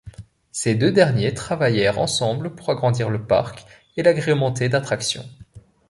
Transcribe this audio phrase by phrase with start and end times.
[0.51, 3.65] Ces deux derniers travaillèrent ensemble pour agrandir le parc
[3.97, 5.29] et l'agrémenter d'attractions.